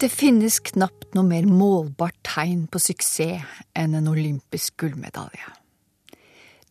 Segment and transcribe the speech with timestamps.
[0.00, 3.44] Det finnes knapt noe mer målbart tegn på suksess
[3.76, 5.52] enn en olympisk gullmedalje.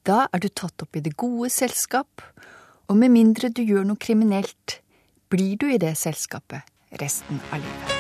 [0.02, 2.26] Da er du tatt opp i det gode selskap,
[2.90, 4.80] og med mindre du gjør noe kriminelt,
[5.30, 6.66] blir du i det selskapet
[6.98, 7.99] resten av livet.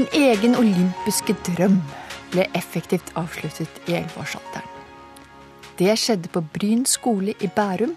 [0.00, 1.74] Min egen olympiske drøm
[2.32, 4.68] ble effektivt avsluttet i 11-årsalderen.
[5.76, 7.92] Det skjedde på Bryn skole i Bærum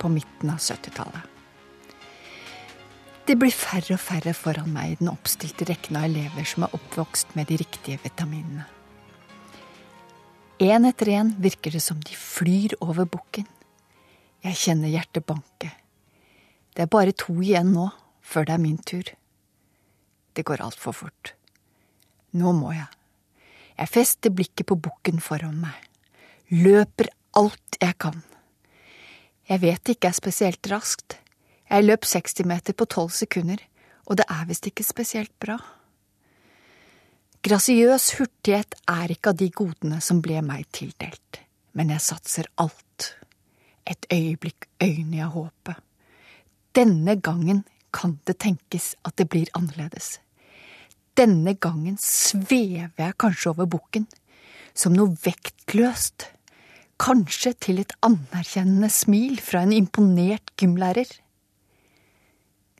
[0.00, 1.28] på midten av 70-tallet.
[3.28, 6.74] Det blir færre og færre foran meg i den oppstilte rekken av elever som er
[6.74, 8.66] oppvokst med de riktige vitaminene.
[10.58, 13.46] En etter en virker det som de flyr over bukken.
[14.42, 15.70] Jeg kjenner hjertet banke.
[16.74, 17.86] Det er bare to igjen nå,
[18.26, 19.14] før det er min tur.
[20.34, 21.36] Det går altfor fort.
[22.34, 22.88] Nå må jeg.
[23.78, 25.76] Jeg fester blikket på bukken foran meg.
[26.50, 28.22] Løper alt jeg kan.
[29.48, 31.18] Jeg vet det ikke er spesielt raskt.
[31.70, 33.60] Jeg løp 60 meter på 12 sekunder,
[34.06, 35.58] og det er visst ikke spesielt bra.
[37.44, 41.42] Grasiøs hurtighet er ikke av de godene som ble meg tildelt,
[41.76, 43.10] men jeg satser alt.
[43.84, 45.76] Et øyeblikk øyne jeg håpet.
[46.74, 50.18] Denne gangen kan det tenkes at det blir annerledes.
[51.14, 54.08] Denne gangen svever jeg kanskje over bukken,
[54.74, 56.26] som noe vektløst,
[56.98, 61.06] kanskje til et anerkjennende smil fra en imponert gymlærer.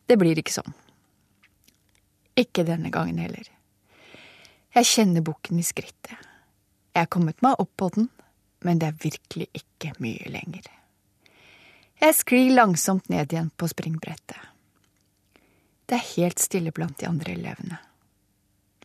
[0.06, 0.74] Det blir ikke sånn.
[2.38, 3.46] Ikke denne gangen heller.
[4.74, 6.18] Jeg kjenner bukken i skrittet.
[6.95, 8.08] Jeg er kommet meg opp på den,
[8.66, 10.66] men det er virkelig ikke mye lenger.
[12.02, 14.39] Jeg sklir langsomt ned igjen på springbrettet.
[15.86, 17.78] Det er helt stille blant de andre elevene.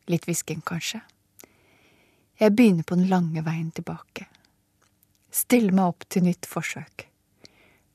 [0.10, 1.04] Litt hvisking, kanskje.
[2.40, 4.26] Jeg begynner på den lange veien tilbake.
[5.30, 7.06] Stiller meg opp til nytt forsøk.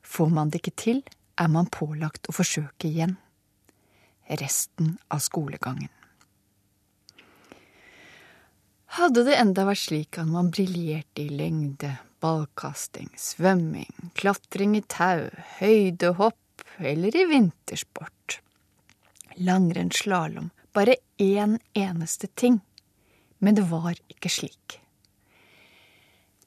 [0.05, 1.03] Får man det ikke til,
[1.35, 3.17] er man pålagt å forsøke igjen.
[4.29, 5.91] Resten av skolegangen.
[8.95, 15.27] Hadde det enda vært slik at man briljerte i lengde, ballkasting, svømming, klatring i tau,
[15.59, 18.39] høydehopp eller i vintersport,
[19.35, 22.59] langrennsslalåm, bare én eneste ting.
[23.39, 24.79] Men det var ikke slik.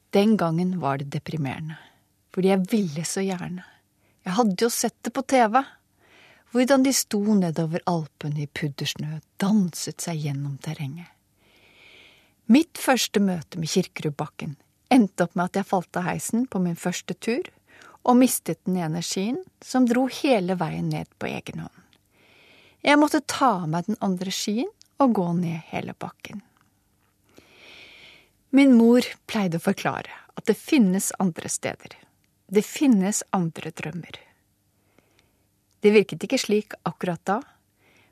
[0.09, 1.77] Den gangen var det deprimerende,
[2.33, 3.65] fordi jeg ville så gjerne.
[4.25, 5.61] Jeg hadde jo sett det på TV.
[6.49, 11.11] Hvordan de sto nedover Alpene i puddersnø, danset seg gjennom terrenget.
[12.49, 14.55] Mitt første møte med Kirkerudbakken
[14.89, 17.45] endte opp med at jeg falt av heisen på min første tur
[18.01, 21.78] og mistet den ene skien, som dro hele veien ned på egen hånd.
[22.85, 24.69] Jeg måtte ta av meg den andre skien
[24.99, 26.41] og gå ned hele bakken.
[28.55, 31.93] Min mor pleide å forklare at det finnes andre steder.
[32.49, 34.19] Det finnes andre drømmer.
[35.79, 37.39] Det virket ikke slik akkurat da,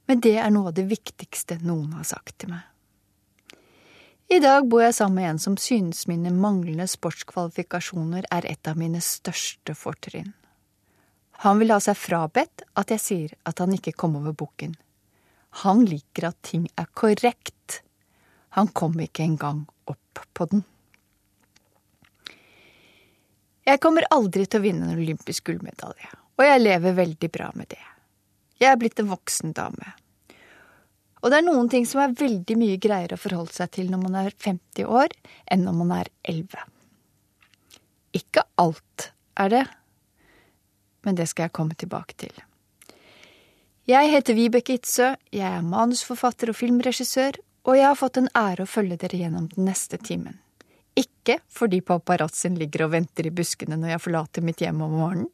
[0.07, 2.63] men det er noe av det viktigste noen har sagt til meg.
[4.27, 8.75] I dag bor jeg sammen med en som synes mine manglende sportskvalifikasjoner er et av
[8.79, 10.33] mine største fortrinn.
[11.43, 14.73] Han vil ha seg frabedt at jeg sier at han ikke kom over boken.
[15.63, 17.81] Han liker at ting er korrekt.
[18.57, 20.63] Han kom ikke engang opp på den.
[23.67, 26.09] Jeg kommer aldri til å vinne en olympisk gullmedalje,
[26.39, 27.83] og jeg lever veldig bra med det.
[28.61, 29.91] Jeg er blitt en voksen dame.
[31.19, 34.01] Og det er noen ting som er veldig mye greiere å forholde seg til når
[34.05, 35.13] man er 50 år,
[35.51, 36.63] enn når man er 11.
[38.17, 39.65] Ikke alt er det,
[41.07, 42.33] men det skal jeg komme tilbake til.
[43.87, 48.65] Jeg heter Vibeke Itzøe, jeg er manusforfatter og filmregissør, og jeg har fått en ære
[48.65, 50.35] å følge dere gjennom den neste timen.
[50.99, 55.31] Ikke fordi paparazzoen ligger og venter i buskene når jeg forlater mitt hjem om morgenen,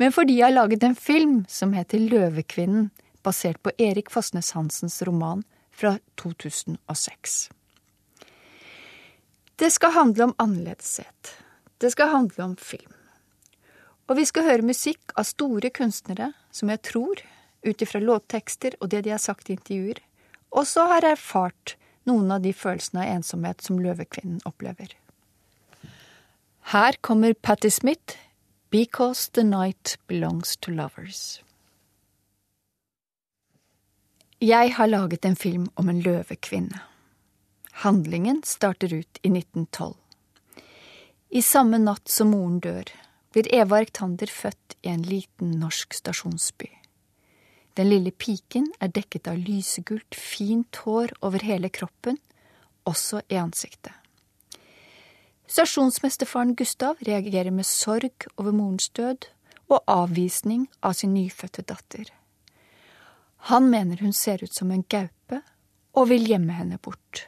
[0.00, 2.88] men fordi jeg har laget en film som heter Løvekvinnen,
[3.24, 7.36] basert på Erik Fosnes Hansens roman fra 2006.
[9.56, 11.36] Det skal handle om annerledeshet.
[11.78, 12.92] Det skal handle om film.
[14.08, 17.22] Og vi skal høre musikk av store kunstnere som jeg tror,
[17.64, 20.02] ut ifra låttekster og det de har sagt i intervjuer,
[20.54, 21.76] også har erfart
[22.08, 24.92] noen av de følelsene av ensomhet som Løvekvinnen opplever.
[26.72, 28.18] Her kommer Patti Smith,
[28.70, 31.40] Because the Night Belongs to Lovers.
[34.40, 36.80] Jeg har laget en film om en løvekvinne.
[37.84, 39.94] Handlingen starter ut i 1912.
[41.30, 42.90] I samme natt som moren dør,
[43.34, 46.70] blir Eva Erktander født i en liten norsk stasjonsby.
[47.74, 52.20] Den lille piken er dekket av lysegult, fint hår over hele kroppen
[52.86, 53.92] også i ansiktet.
[55.50, 59.26] Stasjonsmesterfaren Gustav reagerer med sorg over morens død
[59.68, 62.06] og avvisning av sin nyfødte datter.
[63.50, 65.42] Han mener hun ser ut som en gaupe
[65.94, 67.26] og vil gjemme henne bort.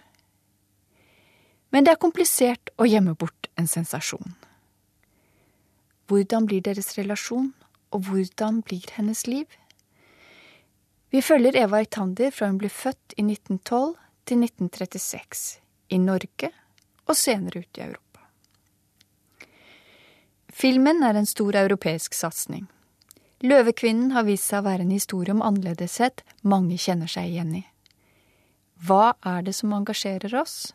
[1.74, 4.36] Men det er komplisert å gjemme bort en sensasjon.
[6.06, 7.52] Hvordan blir deres relasjon,
[7.90, 9.46] og hvordan blir hennes liv?
[11.10, 13.94] Vi følger Eva Eitander fra hun ble født i 1912
[14.26, 15.60] til 1936,
[15.90, 16.50] i Norge
[17.06, 18.26] og senere ute i Europa.
[20.50, 22.66] Filmen er en stor europeisk satsing.
[23.44, 27.64] Løvekvinnen har vist seg å være en historie om annerledeshet mange kjenner seg igjen i.
[28.86, 30.72] Hva er det som engasjerer oss?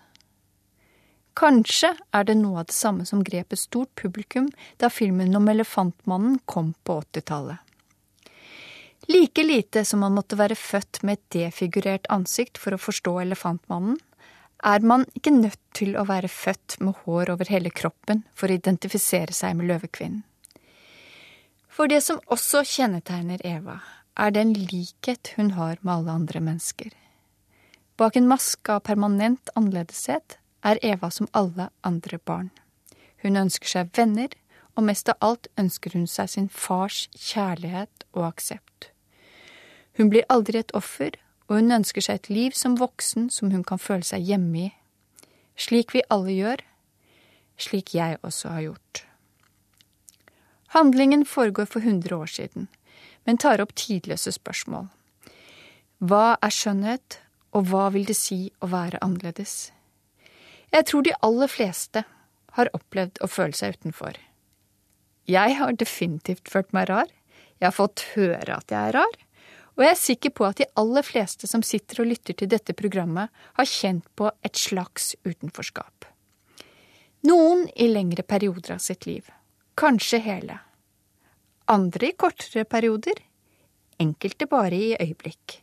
[1.37, 4.49] Kanskje er det noe av det samme som grep et stort publikum
[4.81, 7.57] da filmen om Elefantmannen kom på 80-tallet.
[9.07, 13.97] Like lite som man måtte være født med et defigurert ansikt for å forstå Elefantmannen,
[14.61, 18.59] er man ikke nødt til å være født med hår over hele kroppen for å
[18.59, 20.21] identifisere seg med løvekvinnen.
[21.71, 23.79] For det som også kjennetegner Eva,
[24.19, 26.91] er den likhet hun har med alle andre mennesker.
[27.97, 32.49] Bak en maske av permanent annerledeshet er Eva som alle andre barn.
[33.21, 34.29] Hun ønsker seg venner,
[34.75, 38.91] og mest av alt ønsker hun seg sin fars kjærlighet og aksept.
[39.97, 41.17] Hun blir aldri et offer,
[41.49, 44.69] og hun ønsker seg et liv som voksen som hun kan føle seg hjemme i.
[45.59, 46.63] Slik vi alle gjør,
[47.59, 49.03] slik jeg også har gjort.
[50.71, 52.69] Handlingen foregår for hundre år siden,
[53.27, 54.87] men tar opp tidløse spørsmål.
[55.99, 57.19] Hva er skjønnhet,
[57.51, 59.73] og hva vil det si å være annerledes?
[60.71, 62.03] Jeg tror de aller fleste
[62.55, 64.15] har opplevd å føle seg utenfor.
[65.27, 67.11] Jeg har definitivt følt meg rar.
[67.59, 69.19] Jeg har fått høre at jeg er rar.
[69.77, 72.75] Og jeg er sikker på at de aller fleste som sitter og lytter til dette
[72.77, 76.07] programmet, har kjent på et slags utenforskap.
[77.27, 79.27] Noen i lengre perioder av sitt liv.
[79.77, 80.57] Kanskje hele.
[81.71, 83.19] Andre i kortere perioder.
[84.01, 85.60] Enkelte bare i øyeblikk.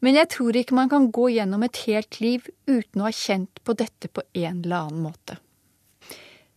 [0.00, 3.60] Men jeg tror ikke man kan gå gjennom et helt liv uten å ha kjent
[3.64, 5.36] på dette på en eller annen måte.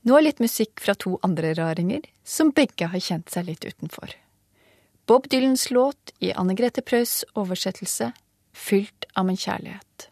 [0.03, 4.15] Nå litt musikk fra to andre raringer, som begge har kjent seg litt utenfor.
[5.07, 8.13] Bob Dylans låt i Anne Grete Preus oversettelse
[8.53, 10.09] Fylt av min kjærlighet.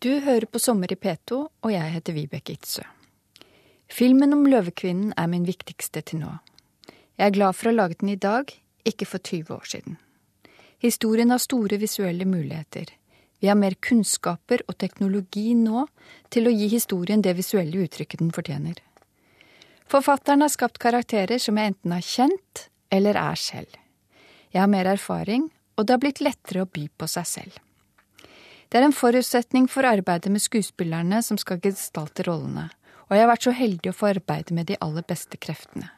[0.00, 2.86] Du hører på Sommer i P2, og jeg heter Vibeke Itzøe.
[3.90, 6.30] Filmen om Løvekvinnen er min viktigste til nå.
[7.18, 8.48] Jeg er glad for å ha laget den i dag,
[8.86, 9.98] ikke for 20 år siden.
[10.84, 12.84] Historien har store visuelle muligheter.
[13.40, 15.86] Vi har mer kunnskaper og teknologi nå
[16.28, 18.82] til å gi historien det visuelle uttrykket den fortjener.
[19.88, 23.80] Forfatteren har skapt karakterer som jeg enten har kjent eller er selv.
[24.52, 25.48] Jeg har mer erfaring,
[25.80, 27.58] og det har blitt lettere å by på seg selv.
[28.68, 32.68] Det er en forutsetning for arbeidet med skuespillerne som skal gestalte rollene,
[33.08, 35.88] og jeg har vært så heldig å få arbeide med de aller beste kreftene.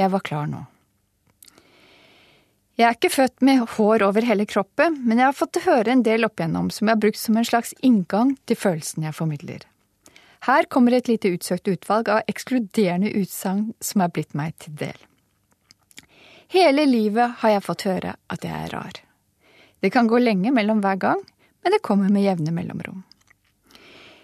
[0.00, 0.64] Jeg var klar nå.
[2.80, 6.04] Jeg er ikke født med hår over hele kroppen, men jeg har fått høre en
[6.06, 9.66] del opp igjennom som jeg har brukt som en slags inngang til følelsen jeg formidler.
[10.46, 14.96] Her kommer et lite utsøkt utvalg av ekskluderende utsagn som er blitt meg til del.
[16.56, 18.96] Hele livet har jeg fått høre at jeg er rar.
[19.84, 21.20] Det kan gå lenge mellom hver gang,
[21.60, 23.04] men det kommer med jevne mellomrom.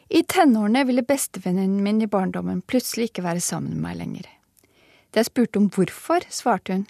[0.09, 4.33] I tenårene ville bestevenninnen min i barndommen plutselig ikke være sammen med meg lenger.
[5.13, 6.89] Da jeg spurte om hvorfor, svarte hun,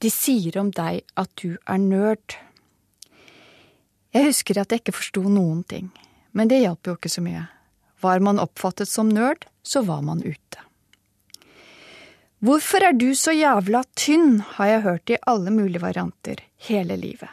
[0.00, 2.36] de sier om deg at du er nerd.
[4.16, 5.90] Jeg husker at jeg ikke forsto noen ting,
[6.32, 7.44] men det hjalp jo ikke så mye.
[8.00, 10.64] Var man oppfattet som nerd, så var man ute.
[12.40, 16.40] Hvorfor er du så jævla tynn, har jeg hørt i alle mulige varianter,
[16.70, 17.28] hele livet.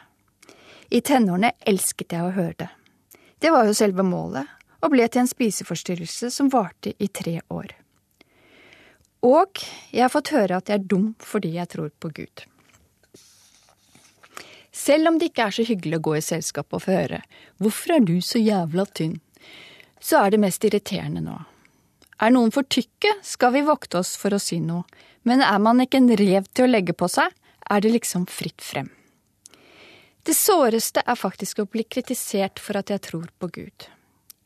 [0.92, 2.70] I tenårene elsket jeg å høre det.
[3.40, 4.44] Det var jo selve målet,
[4.84, 7.72] og ble til en spiseforstyrrelse som varte i tre år.
[9.26, 9.64] Og
[9.96, 12.44] jeg har fått høre at jeg er dum fordi jeg tror på Gud.
[14.78, 17.24] Selv om det ikke er så hyggelig å gå i selskap og få høre
[17.64, 19.16] hvorfor er du så jævla tynn,
[20.00, 21.38] så er det mest irriterende nå.
[22.22, 24.86] Er noen for tykke, skal vi vokte oss for å si noe,
[25.26, 27.34] men er man ikke en rev til å legge på seg,
[27.68, 28.90] er det liksom fritt frem.
[30.28, 33.88] Det såreste er faktisk å bli kritisert for at jeg tror på Gud.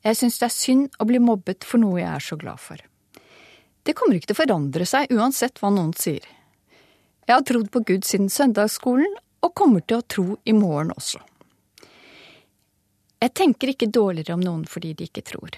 [0.06, 2.82] Jeg syns det er synd å bli mobbet for noe jeg er så glad for.
[3.84, 6.24] Det kommer ikke til å forandre seg uansett hva noen sier.
[7.28, 9.10] Jeg har trodd på Gud siden søndagsskolen,
[9.41, 11.19] og kommer til å tro i morgen også.
[13.21, 15.57] Jeg tenker ikke dårligere om noen fordi de ikke tror.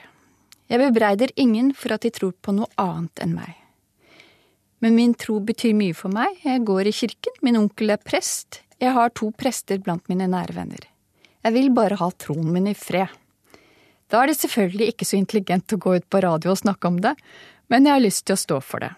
[0.67, 3.53] Jeg bebreider ingen for at de tror på noe annet enn meg.
[4.83, 8.59] Men min tro betyr mye for meg, jeg går i kirken, min onkel er prest,
[8.83, 10.89] jeg har to prester blant mine nære venner.
[11.43, 13.07] Jeg vil bare ha tronen min i fred.
[14.11, 16.99] Da er det selvfølgelig ikke så intelligent å gå ut på radio og snakke om
[17.03, 17.15] det,
[17.71, 18.91] men jeg har lyst til å stå for det.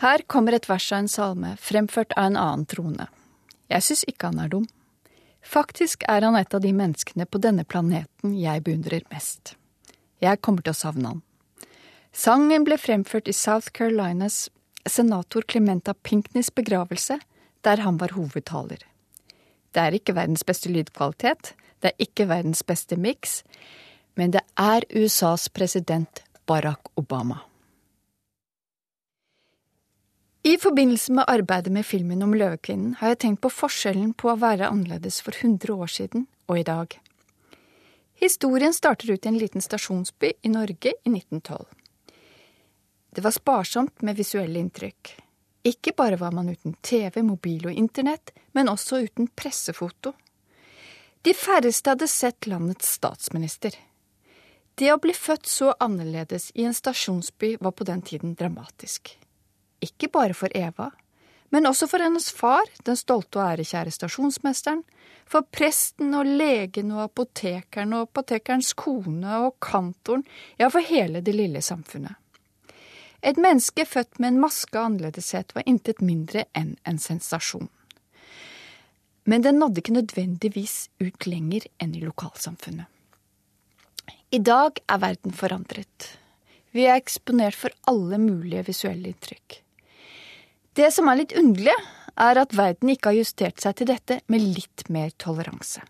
[0.00, 3.08] Her kommer et vers av en salme, fremført av en annen trone.
[3.68, 4.66] Jeg syns ikke han er dum.
[5.44, 9.54] Faktisk er han et av de menneskene på denne planeten jeg beundrer mest.
[10.20, 11.24] Jeg kommer til å savne han.
[12.12, 14.48] Sangen ble fremført i South Carolinas
[14.88, 17.18] senator Clementa Pinkneys begravelse,
[17.60, 18.80] der han var hovedtaler.
[19.72, 23.42] Det er ikke verdens beste lydkvalitet, det er ikke verdens beste miks,
[24.16, 27.44] men det er USAs president Barack Obama.
[30.48, 34.38] I forbindelse med arbeidet med filmen om Løvekvinnen har jeg tenkt på forskjellen på å
[34.40, 36.94] være annerledes for 100 år siden og i dag.
[38.22, 41.66] Historien starter ut i en liten stasjonsby i Norge i 1912.
[43.12, 45.12] Det var sparsomt med visuelle inntrykk.
[45.68, 50.16] Ikke bare var man uten TV, mobil og internett, men også uten pressefoto.
[51.28, 53.76] De færreste hadde sett landets statsminister.
[54.80, 59.18] Det å bli født så annerledes i en stasjonsby var på den tiden dramatisk.
[59.84, 60.90] Ikke bare for Eva,
[61.54, 64.82] men også for hennes far, den stolte og ærekjære stasjonsmesteren,
[65.28, 70.24] for presten og legen og apotekeren og apotekerens kone og kantoren,
[70.60, 72.16] ja, for hele det lille samfunnet.
[73.22, 77.68] Et menneske født med en maske av annerledeshet var intet mindre enn en sensasjon.
[79.28, 82.86] Men den nådde ikke nødvendigvis ut lenger enn i lokalsamfunnet.
[84.30, 86.12] I dag er verden forandret.
[86.76, 89.62] Vi er eksponert for alle mulige visuelle inntrykk.
[90.78, 91.74] Det som er litt underlig,
[92.18, 95.82] er at verden ikke har justert seg til dette med litt mer toleranse.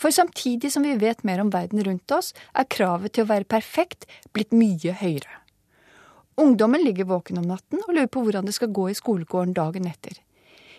[0.00, 3.48] For samtidig som vi vet mer om verden rundt oss, er kravet til å være
[3.48, 5.38] perfekt blitt mye høyere.
[6.40, 9.86] Ungdommen ligger våken om natten og lurer på hvordan det skal gå i skolegården dagen
[9.90, 10.16] etter.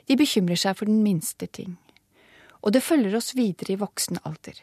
[0.09, 1.77] De bekymrer seg for den minste ting.
[2.65, 4.57] Og det følger oss videre i voksen alder.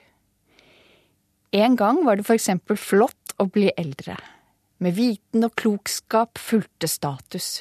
[1.54, 4.18] En gang var det for eksempel flott å bli eldre.
[4.82, 7.60] Med viten og klokskap fulgte status.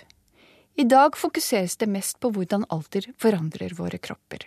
[0.80, 4.46] I dag fokuseres det mest på hvordan alder forandrer våre kropper.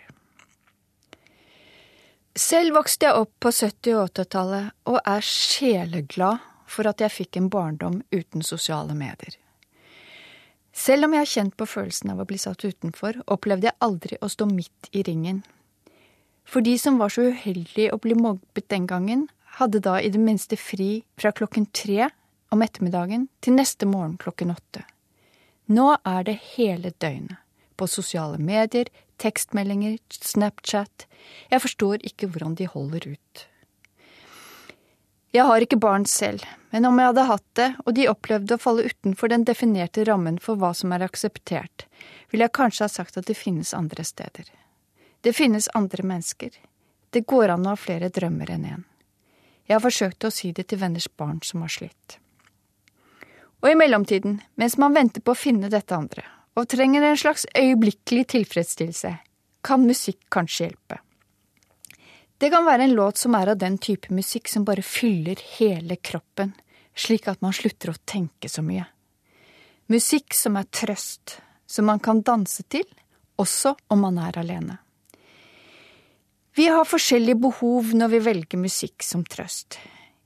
[2.33, 7.37] Selv vokste jeg opp på 70- og 80-tallet og er sjeleglad for at jeg fikk
[7.37, 9.35] en barndom uten sosiale medier.
[10.73, 14.17] Selv om jeg har kjent på følelsen av å bli satt utenfor, opplevde jeg aldri
[14.17, 15.43] å stå midt i ringen.
[16.49, 19.27] For de som var så uheldige å bli mobbet den gangen,
[19.59, 22.09] hadde da i det minste fri fra klokken tre
[22.49, 24.87] om ettermiddagen til neste morgen klokken åtte.
[25.71, 27.39] Nå er det hele døgnet.
[27.75, 31.07] På sosiale medier, tekstmeldinger, Snapchat.
[31.49, 33.47] Jeg forstår ikke hvordan de holder ut.
[35.33, 38.61] Jeg har ikke barn selv, men om jeg hadde hatt det, og de opplevde å
[38.61, 41.87] falle utenfor den definerte rammen for hva som er akseptert,
[42.29, 44.51] ville jeg kanskje ha sagt at det finnes andre steder.
[45.25, 46.53] Det finnes andre mennesker.
[47.09, 48.83] Det går an å ha flere drømmer enn én.
[48.83, 48.85] En.
[49.65, 52.19] Jeg har forsøkt å si det til venners barn som har slitt.
[53.63, 56.25] Og i mellomtiden, mens man venter på å finne dette andre,
[56.59, 59.13] og trenger en slags øyeblikkelig tilfredsstillelse,
[59.63, 60.99] kan musikk kanskje hjelpe.
[62.37, 65.95] Det kan være en låt som er av den type musikk som bare fyller hele
[65.95, 66.51] kroppen,
[66.91, 68.83] slik at man slutter å tenke så mye.
[69.87, 72.83] Musikk som er trøst, som man kan danse til,
[73.39, 74.77] også om man er alene.
[76.53, 79.79] Vi har forskjellige behov når vi velger musikk som trøst.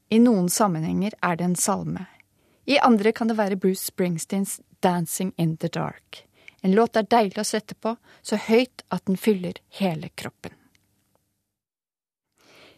[0.09, 2.07] I noen sammenhenger er det en salme.
[2.67, 6.27] I andre kan det være Bruce Springsteens Dancing in the Dark.
[6.61, 10.51] En låt er deilig å sette på, så høyt at den fyller hele kroppen.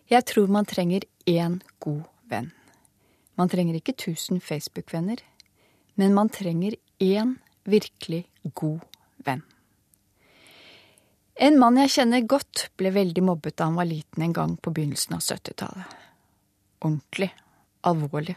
[0.09, 2.51] Jeg tror man trenger én god venn.
[3.37, 5.21] Man trenger ikke tusen Facebook-venner,
[5.95, 8.83] men man trenger én virkelig god
[9.25, 9.41] venn.
[11.39, 14.73] En mann jeg kjenner godt, ble veldig mobbet da han var liten en gang på
[14.75, 15.97] begynnelsen av 70-tallet.
[16.83, 17.31] Ordentlig.
[17.87, 18.35] Alvorlig.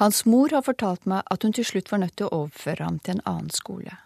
[0.00, 2.96] Hans mor har fortalt meg at hun til slutt var nødt til å overføre ham
[3.04, 3.98] til en annen skole.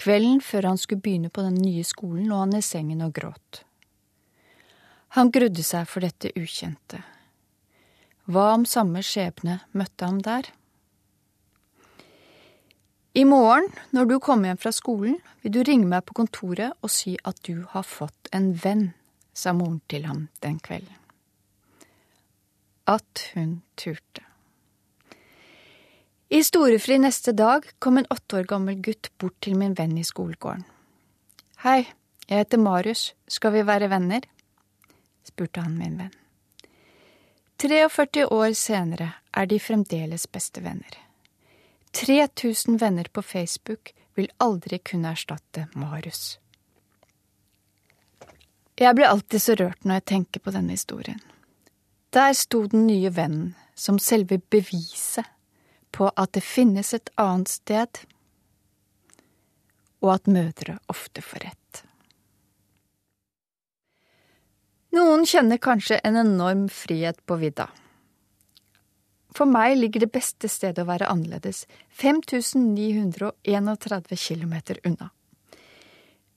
[0.00, 3.60] Kvelden før han skulle begynne på den nye skolen, lå han i sengen og gråt.
[5.18, 7.02] Han grudde seg for dette ukjente.
[8.24, 10.48] Hva om samme skjebne møtte ham der?
[13.14, 16.90] I morgen, når du kommer hjem fra skolen, vil du ringe meg på kontoret og
[16.90, 18.94] si at du har fått en venn,
[19.36, 20.96] sa moren til ham den kvelden.
[22.88, 24.24] At hun turte.
[26.28, 30.04] I storefri neste dag kom en åtte år gammel gutt bort til min venn i
[30.04, 30.64] skolegården.
[31.64, 31.84] Hei,
[32.28, 34.24] jeg heter Marius, skal vi være venner?
[35.24, 36.14] spurte han min venn.
[37.60, 40.96] 43 år senere er de fremdeles bestevenner.
[41.94, 46.38] 3000 venner på Facebook vil aldri kunne erstatte Marius.
[48.80, 51.20] Jeg blir alltid så rørt når jeg tenker på denne historien.
[52.16, 55.28] Der sto den nye vennen som selve beviset
[55.94, 58.02] på at det finnes et annet sted,
[60.04, 61.84] og at mødre ofte får rett.
[64.94, 67.66] Noen kjenner kanskje en enorm frihet på vidda.
[69.34, 71.64] For meg ligger det beste stedet å være annerledes
[71.98, 73.34] 5931
[74.14, 74.54] km
[74.86, 75.08] unna.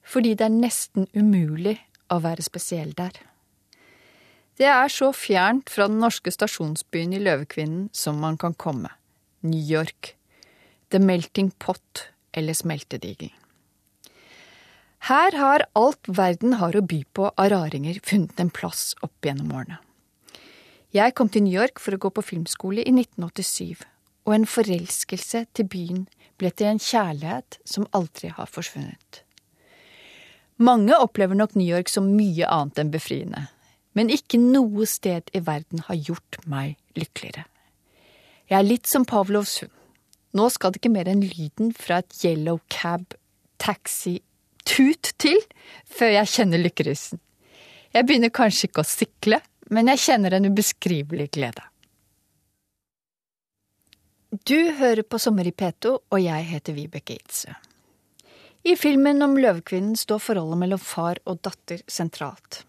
[0.01, 1.77] Fordi det er nesten umulig
[2.09, 3.13] å være spesiell der.
[4.57, 8.89] Det er så fjernt fra den norske stasjonsbyen i Løvekvinnen som man kan komme.
[9.47, 10.13] New York.
[10.91, 13.33] The Melting Pot eller Smeltedigelen.
[15.07, 19.53] Her har alt verden har å by på av raringer funnet en plass opp gjennom
[19.55, 19.77] årene.
[20.95, 23.83] Jeg kom til New York for å gå på filmskole i 1987,
[24.27, 26.05] og en forelskelse til byen
[26.39, 29.21] ble til en kjærlighet som aldri har forsvunnet.
[30.57, 33.45] Mange opplever nok New York som mye annet enn befriende,
[33.93, 37.45] men ikke noe sted i verden har gjort meg lykkeligere.
[38.47, 39.73] Jeg er litt som Pavlovs hund.
[40.37, 43.15] Nå skal det ikke mer enn lyden fra et yellow cab
[43.59, 44.19] taxi
[44.67, 45.39] tut til
[45.87, 47.19] før jeg kjenner lykkerusen.
[47.95, 49.39] Jeg begynner kanskje ikke å sykle,
[49.73, 51.63] men jeg kjenner en ubeskrivelig glede.
[54.47, 57.55] Du hører på Sommer i P2, og jeg heter Vibeke Itzøe.
[58.67, 62.65] I filmen om Løvekvinnen står forholdet mellom far og datter sentralt.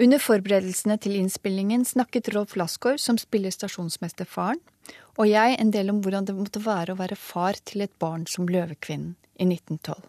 [0.00, 4.60] Under forberedelsene til innspillingen snakket Rolf Lassgaard, som spiller stasjonsmesterfaren,
[5.20, 8.24] og jeg en del om hvordan det måtte være å være far til et barn
[8.30, 10.00] som Løvekvinnen i 1912.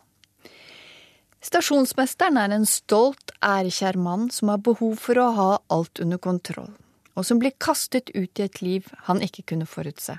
[1.44, 6.70] Stasjonsmesteren er en stolt, ærekjær mann som har behov for å ha alt under kontroll,
[7.18, 10.16] og som blir kastet ut i et liv han ikke kunne forutse.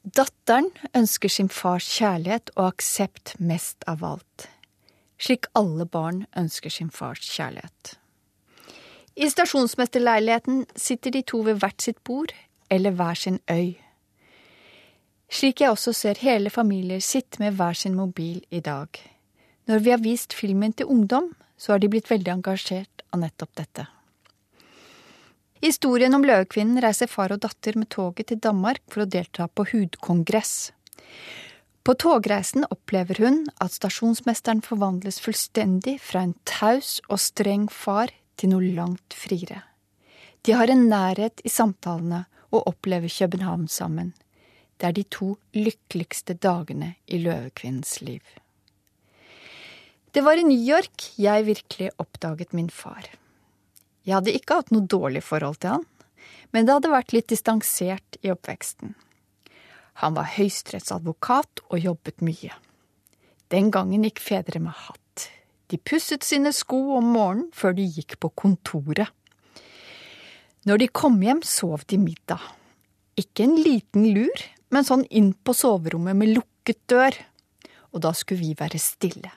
[0.00, 4.46] Datteren ønsker sin fars kjærlighet og aksept mest av alt,
[5.20, 7.96] slik alle barn ønsker sin fars kjærlighet.
[9.20, 12.32] I stasjonsmesterleiligheten sitter de to ved hvert sitt bord
[12.70, 13.76] eller hver sin øy.
[15.30, 18.88] Slik jeg også ser hele familier sitte med hver sin mobil i dag.
[19.66, 23.52] Når vi har vist filmen til ungdom, så har de blitt veldig engasjert av nettopp
[23.60, 23.86] dette.
[25.60, 29.66] Historien om Løvekvinnen reiser far og datter med toget til Danmark for å delta på
[29.74, 30.72] hudkongress.
[31.82, 38.52] På togreisen opplever hun at stasjonsmesteren forvandles fullstendig fra en taus og streng far til
[38.52, 39.62] noe langt friere.
[40.44, 44.12] De har en nærhet i samtalene og opplever København sammen.
[44.76, 48.22] Det er de to lykkeligste dagene i Løvekvinnens liv.
[50.10, 53.04] Det var i New York jeg virkelig oppdaget min far.
[54.04, 55.84] Jeg hadde ikke hatt noe dårlig forhold til han,
[56.50, 58.96] men det hadde vært litt distansert i oppveksten.
[59.98, 62.54] Han var høyesterettsadvokat og jobbet mye.
[63.50, 65.26] Den gangen gikk fedre med hatt.
[65.70, 69.10] De pusset sine sko om morgenen før de gikk på kontoret.
[70.66, 72.42] Når de kom hjem, sov de middag.
[73.18, 77.16] Ikke en liten lur, men sånn inn på soverommet med lukket dør.
[77.90, 79.30] Og da skulle vi være stille.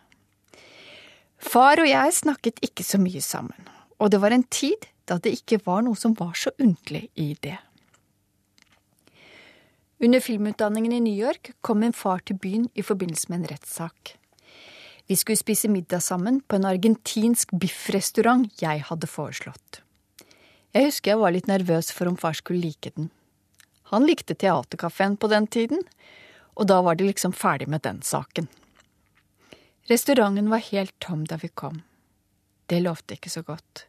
[1.43, 3.67] Far og jeg snakket ikke så mye sammen,
[3.99, 7.33] og det var en tid da det ikke var noe som var så underlig i
[7.43, 7.57] det.
[10.03, 14.17] Under filmutdanningen i New York kom min far til byen i forbindelse med en rettssak.
[15.07, 19.79] Vi skulle spise middag sammen på en argentinsk biffrestaurant jeg hadde foreslått.
[20.75, 23.07] Jeg husker jeg var litt nervøs for om far skulle like den.
[23.93, 25.79] Han likte teaterkafeen på den tiden,
[26.59, 28.51] og da var de liksom ferdig med den saken.
[29.87, 31.79] Restauranten var helt tom da vi kom.
[32.67, 33.85] Det lovte ikke så godt.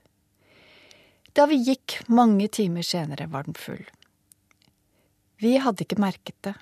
[1.34, 3.82] Da vi gikk mange timer senere, var den full.
[5.42, 6.54] Vi hadde ikke merket det,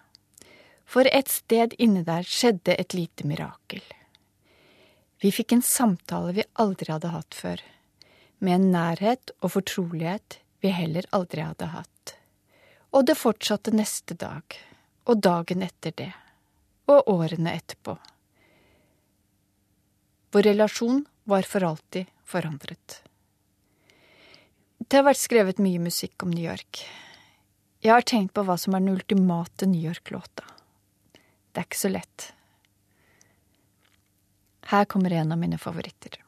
[0.89, 3.83] for et sted inne der skjedde et lite mirakel.
[5.23, 7.61] Vi fikk en samtale vi aldri hadde hatt før,
[8.43, 12.17] med en nærhet og fortrolighet vi heller aldri hadde hatt.
[12.93, 14.43] Og det fortsatte neste dag,
[15.07, 16.11] og dagen etter det,
[16.91, 17.95] og årene etterpå.
[20.33, 23.03] Vår relasjon var for alltid forandret.
[24.83, 26.83] Det har vært skrevet mye musikk om New York.
[27.83, 30.47] Jeg har tenkt på hva som er den ultimate New York-låta.
[31.51, 32.29] Det er ikke så lett.
[34.71, 36.21] Her kommer en av mine favoritter.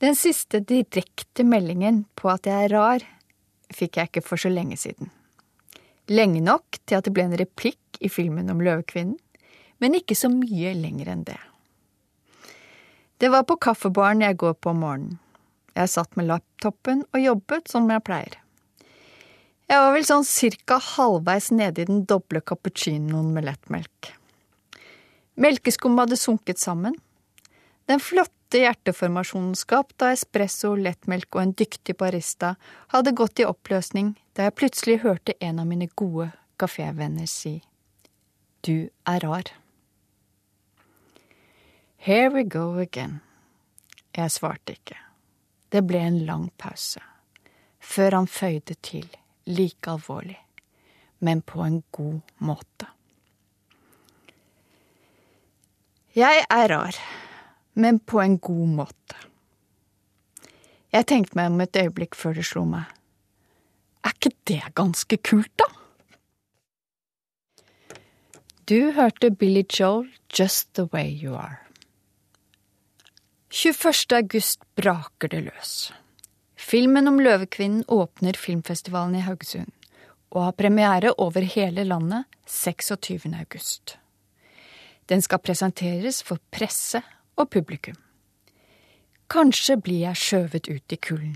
[0.00, 3.04] Den siste direkte meldingen på at jeg er rar,
[3.68, 5.12] fikk jeg ikke for så lenge siden.
[6.08, 9.18] Lenge nok til at det ble en replikk i filmen om Løvekvinnen,
[9.80, 11.38] men ikke så mye lenger enn det.
[13.20, 15.20] Det var på kaffebaren jeg går på om morgenen.
[15.76, 18.38] Jeg satt med laptopen og jobbet som jeg pleier.
[19.70, 24.10] Jeg var vel sånn cirka halvveis nede i den doble cappuccinoen med lettmelk.
[25.40, 26.96] Melkeskummet hadde sunket sammen.
[27.86, 32.56] Den flotte hjerteformasjonen skapt av espresso, lettmelk og en dyktig barista
[32.90, 37.60] hadde gått i oppløsning da jeg plutselig hørte en av mine gode kafévenner si
[38.66, 39.54] Du er rar.
[41.96, 43.20] Here we go again.
[44.16, 44.98] Jeg svarte ikke.
[45.70, 47.00] Det ble en lang pause,
[47.78, 49.06] før han føyde til,
[49.46, 50.38] like alvorlig,
[51.20, 52.88] men på en god måte.
[56.16, 56.96] Jeg er rar,
[57.78, 59.20] men på en god måte.
[60.90, 62.88] Jeg tenkte meg om et øyeblikk før det slo meg.
[64.02, 65.68] Er ikke det ganske kult, da?
[68.66, 71.69] Du hørte Billy Joel, Just The Way You Are.
[73.52, 74.12] 21.
[74.12, 75.90] august braker det løs.
[76.54, 79.72] Filmen om Løvekvinnen åpner filmfestivalen i Haugesund,
[80.30, 83.26] og har premiere over hele landet 26.
[83.34, 83.96] august.
[85.10, 87.02] Den skal presenteres for presse
[87.34, 87.96] og publikum.
[89.26, 91.34] Kanskje blir jeg skjøvet ut i kulden.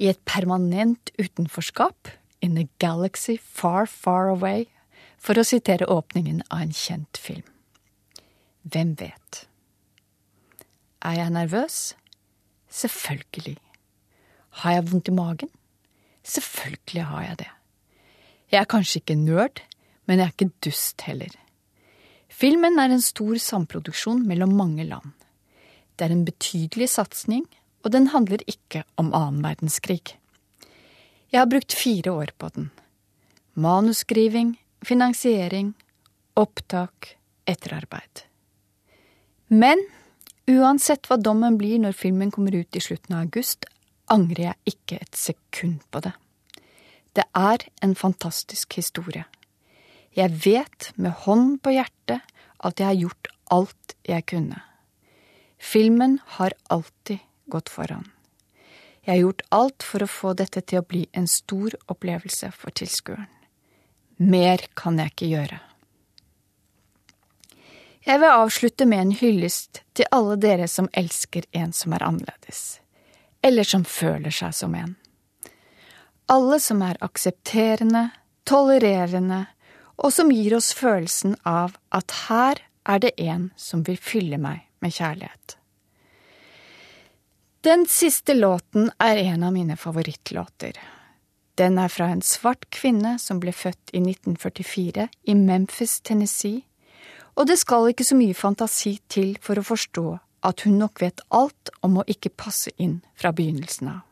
[0.00, 2.08] I et permanent utenforskap
[2.40, 4.64] in a galaxy far, far away,
[5.18, 7.44] for å sitere åpningen av en kjent film.
[8.64, 9.47] Hvem vet?
[11.02, 11.94] Er jeg nervøs?
[12.68, 13.56] Selvfølgelig.
[14.62, 15.50] Har jeg vondt i magen?
[16.22, 17.50] Selvfølgelig har jeg det.
[18.52, 19.62] Jeg er kanskje ikke nerd,
[20.06, 21.34] men jeg er ikke dust heller.
[22.28, 25.12] Filmen er en stor samproduksjon mellom mange land.
[25.96, 27.46] Det er en betydelig satsing,
[27.84, 30.16] og den handler ikke om annen verdenskrig.
[31.32, 32.70] Jeg har brukt fire år på den.
[33.54, 35.74] Manusskriving, finansiering,
[36.38, 37.14] opptak,
[37.46, 38.24] etterarbeid.
[39.48, 39.82] Men
[40.48, 43.66] uansett hva dommen blir når filmen kommer ut i slutten av august,
[44.08, 46.14] angrer jeg ikke et sekund på det.
[47.16, 49.24] Det er en fantastisk historie.
[50.16, 52.24] Jeg vet med hånd på hjertet
[52.58, 54.62] at jeg har gjort alt jeg kunne.
[55.58, 57.18] Filmen har alltid
[57.50, 58.06] gått foran.
[59.04, 62.74] Jeg har gjort alt for å få dette til å bli en stor opplevelse for
[62.76, 63.28] tilskueren.
[64.18, 65.60] Mer kan jeg ikke gjøre.
[68.06, 72.80] Jeg vil avslutte med en hyllest til alle dere som elsker en som er annerledes,
[73.42, 74.94] eller som føler seg som en.
[76.28, 78.08] Alle som er aksepterende,
[78.48, 79.46] tolererende
[79.98, 84.62] og som gir oss følelsen av at her er det en som vil fylle meg
[84.84, 85.56] med kjærlighet.
[87.66, 90.78] Den siste låten er en av mine favorittlåter.
[91.58, 96.62] Den er fra en svart kvinne som ble født i 1944 i Memphis, Tennessee,
[97.38, 100.06] og det skal ikke så mye fantasi til for å forstå
[100.48, 104.02] at hun nok vet alt om å ikke passe inn fra begynnelsen av.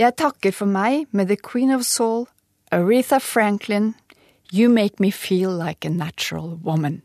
[0.00, 2.26] Jeg takker for meg med The Queen of Soul,
[2.72, 3.94] Aretha Franklin,
[4.52, 7.02] You make me feel like a natural woman.